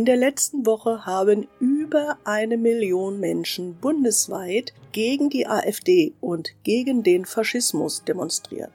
[0.00, 7.02] In der letzten Woche haben über eine Million Menschen bundesweit gegen die AfD und gegen
[7.02, 8.72] den Faschismus demonstriert.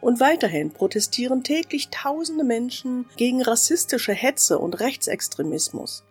[0.00, 6.04] Und weiterhin protestieren täglich tausende Menschen gegen rassistische Hetze und Rechtsextremismus.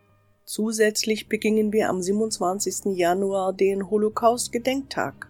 [0.44, 2.98] Zusätzlich begingen wir am 27.
[2.98, 5.30] Januar den Holocaust-Gedenktag.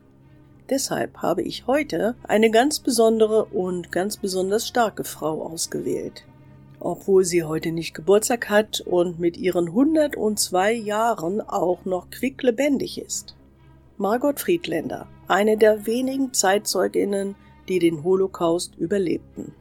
[0.72, 6.26] Deshalb habe ich heute eine ganz besondere und ganz besonders starke Frau ausgewählt
[6.84, 13.36] obwohl sie heute nicht Geburtstag hat und mit ihren 102 Jahren auch noch quicklebendig ist.
[13.98, 17.36] Margot Friedländer, eine der wenigen Zeitzeuginnen,
[17.70, 19.54] die den Holocaust überlebten.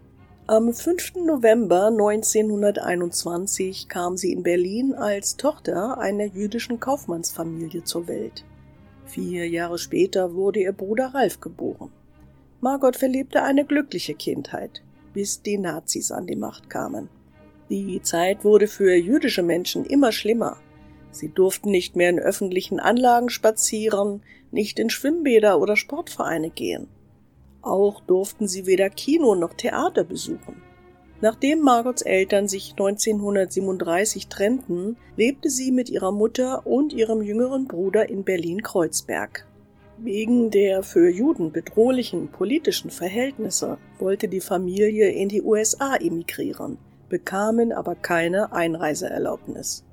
[0.49, 1.15] Am 5.
[1.25, 8.45] November 1921 kam sie in Berlin als Tochter einer jüdischen Kaufmannsfamilie zur Welt.
[9.07, 11.93] Vier Jahre später wurde ihr Bruder Ralf geboren.
[12.61, 17.09] Margot verlebte eine glückliche Kindheit bis die Nazis an die Macht kamen.
[17.71, 20.59] Die Zeit wurde für jüdische Menschen immer schlimmer.
[21.11, 26.89] Sie durften nicht mehr in öffentlichen Anlagen spazieren, nicht in Schwimmbäder oder Sportvereine gehen.
[27.63, 30.63] Auch durften sie weder Kino noch Theater besuchen.
[31.21, 38.09] Nachdem Margots Eltern sich 1937 trennten, lebte sie mit ihrer Mutter und ihrem jüngeren Bruder
[38.09, 39.47] in Berlin-Kreuzberg.
[40.05, 46.77] Wegen der für Juden bedrohlichen politischen Verhältnisse wollte die Familie in die USA emigrieren,
[47.09, 49.85] bekamen aber keine Einreiseerlaubnis.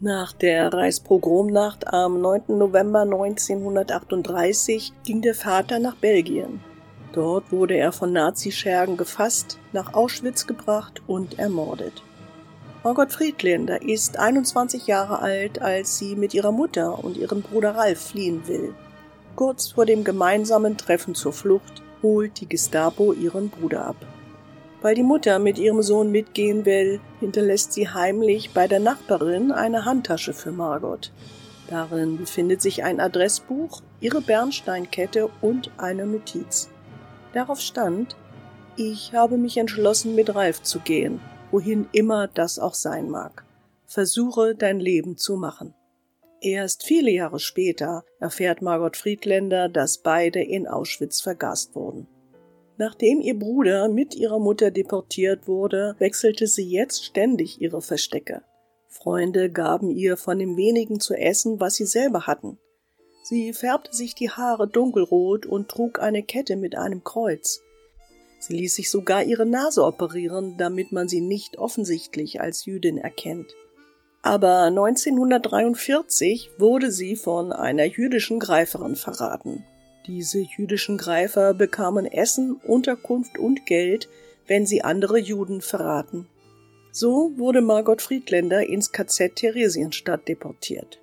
[0.00, 2.58] Nach der Reichspogromnacht am 9.
[2.58, 6.58] November 1938 ging der Vater nach Belgien.
[7.12, 12.02] Dort wurde er von Nazischergen gefasst, nach Auschwitz gebracht und ermordet.
[12.82, 18.08] Margot Friedländer ist 21 Jahre alt, als sie mit ihrer Mutter und ihrem Bruder Ralf
[18.08, 18.74] fliehen will.
[19.36, 23.96] Kurz vor dem gemeinsamen Treffen zur Flucht holt die Gestapo ihren Bruder ab.
[24.80, 29.84] Weil die Mutter mit ihrem Sohn mitgehen will, hinterlässt sie heimlich bei der Nachbarin eine
[29.84, 31.12] Handtasche für Margot.
[31.68, 36.70] Darin befindet sich ein Adressbuch, ihre Bernsteinkette und eine Notiz.
[37.34, 38.16] Darauf stand,
[38.76, 41.20] ich habe mich entschlossen, mit Ralf zu gehen,
[41.50, 43.44] wohin immer das auch sein mag.
[43.86, 45.74] Versuche dein Leben zu machen.
[46.46, 52.06] Erst viele Jahre später erfährt Margot Friedländer, dass beide in Auschwitz vergast wurden.
[52.76, 58.42] Nachdem ihr Bruder mit ihrer Mutter deportiert wurde, wechselte sie jetzt ständig ihre Verstecke.
[58.86, 62.60] Freunde gaben ihr von dem wenigen zu essen, was sie selber hatten.
[63.24, 67.60] Sie färbte sich die Haare dunkelrot und trug eine Kette mit einem Kreuz.
[68.38, 73.52] Sie ließ sich sogar ihre Nase operieren, damit man sie nicht offensichtlich als Jüdin erkennt.
[74.26, 79.64] Aber 1943 wurde sie von einer jüdischen Greiferin verraten.
[80.08, 84.08] Diese jüdischen Greifer bekamen Essen, Unterkunft und Geld,
[84.48, 86.26] wenn sie andere Juden verraten.
[86.90, 90.98] So wurde Margot Friedländer ins KZ Theresienstadt deportiert.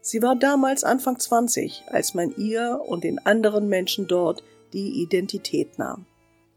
[0.00, 4.42] Sie war damals Anfang 20, als man ihr und den anderen Menschen dort
[4.72, 6.06] die Identität nahm.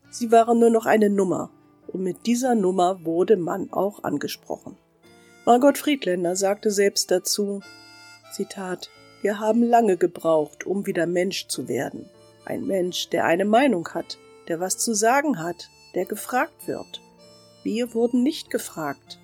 [0.09, 1.51] Sie waren nur noch eine Nummer,
[1.85, 4.77] und mit dieser Nummer wurde man auch angesprochen.
[5.47, 7.61] Margot Friedländer sagte selbst dazu,
[8.33, 8.89] Zitat,
[9.21, 12.09] wir haben lange gebraucht, um wieder Mensch zu werden.
[12.43, 14.17] Ein Mensch, der eine Meinung hat,
[14.49, 17.01] der was zu sagen hat, der gefragt wird.
[17.63, 19.19] Wir wurden nicht gefragt.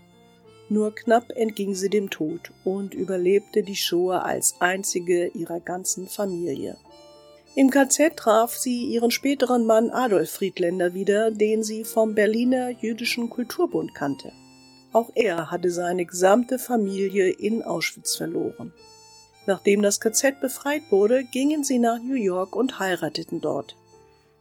[0.70, 6.78] Nur knapp entging sie dem Tod und überlebte die Shoah als einzige ihrer ganzen Familie.
[7.54, 13.30] Im KZ traf sie ihren späteren Mann Adolf Friedländer wieder, den sie vom Berliner Jüdischen
[13.30, 14.32] Kulturbund kannte.
[14.94, 18.72] Auch er hatte seine gesamte Familie in Auschwitz verloren.
[19.46, 23.76] Nachdem das KZ befreit wurde, gingen sie nach New York und heirateten dort.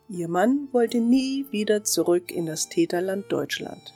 [0.09, 3.95] Ihr Mann wollte nie wieder zurück in das Täterland Deutschland.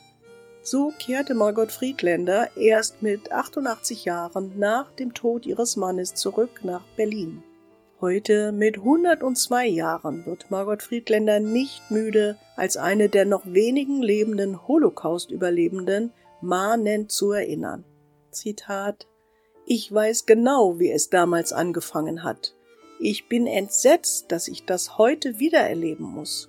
[0.63, 6.83] So kehrte Margot Friedländer erst mit 88 Jahren nach dem Tod ihres Mannes zurück nach
[6.97, 7.43] Berlin.
[8.01, 14.67] Heute mit 102 Jahren wird Margot Friedländer nicht müde, als eine der noch wenigen lebenden
[14.67, 17.85] Holocaust-Überlebenden mahnend zu erinnern.
[18.31, 19.07] Zitat
[19.69, 22.55] ich weiß genau, wie es damals angefangen hat.
[23.01, 26.49] Ich bin entsetzt, dass ich das heute wieder erleben muss.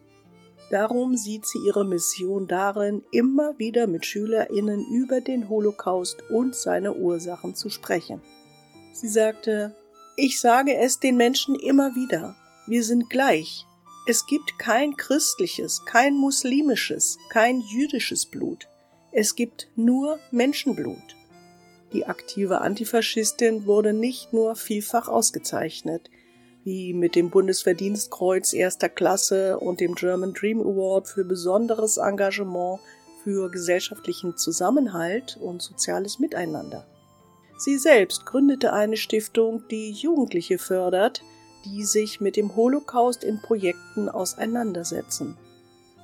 [0.69, 6.93] Darum sieht sie ihre Mission darin, immer wieder mit Schülerinnen über den Holocaust und seine
[6.93, 8.21] Ursachen zu sprechen.
[8.93, 9.75] Sie sagte,
[10.15, 12.35] ich sage es den Menschen immer wieder,
[12.67, 13.65] wir sind gleich.
[14.05, 18.67] Es gibt kein christliches, kein muslimisches, kein jüdisches Blut.
[19.19, 21.15] Es gibt nur Menschenblut.
[21.91, 26.11] Die aktive Antifaschistin wurde nicht nur vielfach ausgezeichnet,
[26.63, 32.79] wie mit dem Bundesverdienstkreuz erster Klasse und dem German Dream Award für besonderes Engagement
[33.23, 36.85] für gesellschaftlichen Zusammenhalt und soziales Miteinander.
[37.57, 41.23] Sie selbst gründete eine Stiftung, die Jugendliche fördert,
[41.65, 45.35] die sich mit dem Holocaust in Projekten auseinandersetzen.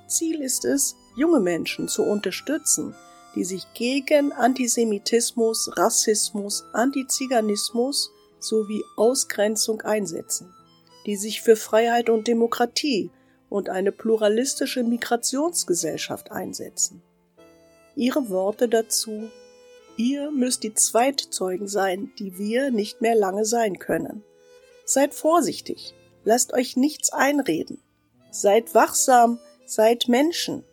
[0.08, 2.94] Ziel ist es, junge Menschen zu unterstützen,
[3.34, 10.52] die sich gegen Antisemitismus, Rassismus, Antiziganismus sowie Ausgrenzung einsetzen,
[11.06, 13.10] die sich für Freiheit und Demokratie
[13.48, 17.02] und eine pluralistische Migrationsgesellschaft einsetzen.
[17.96, 19.30] Ihre Worte dazu
[19.96, 24.24] Ihr müsst die Zweitzeugen sein, die wir nicht mehr lange sein können.
[24.84, 25.94] Seid vorsichtig,
[26.24, 27.80] lasst euch nichts einreden.
[28.30, 30.64] Seid wachsam, seid Menschen.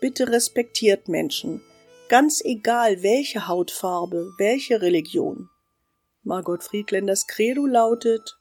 [0.00, 1.60] Bitte respektiert Menschen,
[2.08, 5.48] ganz egal welche Hautfarbe, welche Religion.
[6.22, 8.38] Margot Friedländers Credo lautet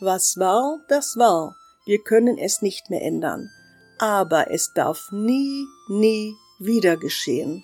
[0.00, 1.54] Was war, das war,
[1.86, 3.50] wir können es nicht mehr ändern,
[3.98, 7.62] aber es darf nie, nie wieder geschehen.